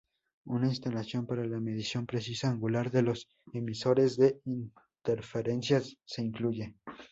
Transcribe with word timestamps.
Una 0.45 0.67
instalación 0.67 1.27
para 1.27 1.45
la 1.45 1.59
medición 1.59 2.07
precisa 2.07 2.49
angular, 2.49 2.89
de 2.89 3.03
los 3.03 3.29
emisores 3.53 4.17
de 4.17 4.41
interferencias 5.03 5.95
se 6.05 6.23
incluye. 6.23 6.75